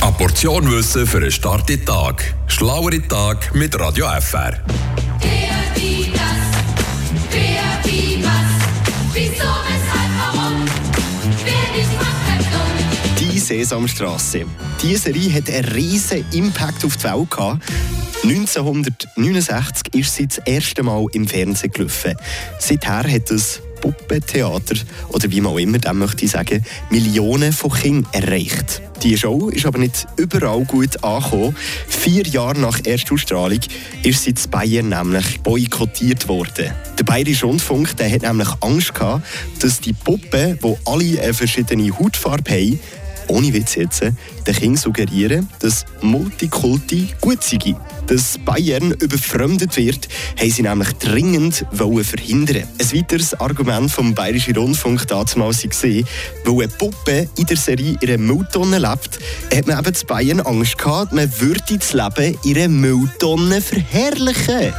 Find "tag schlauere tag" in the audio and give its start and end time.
1.84-3.52